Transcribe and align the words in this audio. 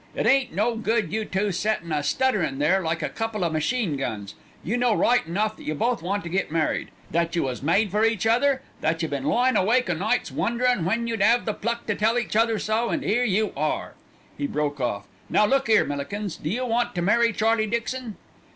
"It 0.15 0.25
ain't 0.25 0.51
no 0.51 0.75
good 0.77 1.13
you 1.13 1.25
two 1.25 1.51
settin' 1.51 1.91
a 1.91 2.01
stutterin' 2.01 2.57
there 2.57 2.81
like 2.81 3.03
a 3.03 3.07
couple 3.09 3.43
of 3.43 3.53
machine 3.53 3.97
guns; 3.97 4.33
you 4.63 4.75
know 4.75 4.95
right 4.95 5.23
enough 5.27 5.55
that 5.57 5.63
you 5.65 5.75
both 5.75 6.01
want 6.01 6.23
to 6.23 6.29
get 6.29 6.51
married, 6.51 6.89
that 7.11 7.35
you 7.35 7.43
was 7.43 7.61
made 7.61 7.91
for 7.91 8.03
each 8.03 8.25
other, 8.25 8.63
that 8.79 9.03
you 9.03 9.07
been 9.07 9.25
lying 9.25 9.55
awake 9.55 9.91
o' 9.91 9.93
nights 9.93 10.31
wonderin' 10.31 10.85
when 10.85 11.05
you'd 11.05 11.21
'ave 11.21 11.45
the 11.45 11.53
pluck 11.53 11.85
to 11.85 11.93
tell 11.93 12.17
each 12.17 12.35
other 12.35 12.57
so, 12.57 12.89
and 12.89 13.03
'ere 13.05 13.25
you 13.25 13.53
are" 13.55 13.93
He 14.39 14.47
broke 14.47 14.79
off. 14.81 15.05
"Now 15.29 15.45
look 15.45 15.69
'ere, 15.69 15.85
Millikins, 15.85 16.35
do 16.37 16.49
you 16.49 16.65
want 16.65 16.95
to 16.95 17.03
marry 17.03 17.31
Charlie 17.31 17.67
Dixon?" 17.67 18.15